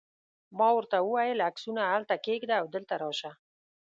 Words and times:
ما 0.57 0.67
ورته 0.75 0.97
وویل: 1.01 1.45
عکسونه 1.49 1.81
هلته 1.91 2.13
کښېږده 2.23 2.55
او 2.61 2.65
دلته 2.75 2.93
راشه. 3.01 3.31